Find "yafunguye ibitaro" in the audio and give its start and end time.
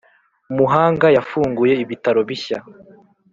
1.17-2.21